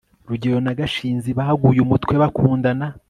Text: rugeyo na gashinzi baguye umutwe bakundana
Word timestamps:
rugeyo 0.29 0.59
na 0.65 0.73
gashinzi 0.79 1.29
baguye 1.37 1.79
umutwe 1.85 2.13
bakundana 2.21 2.85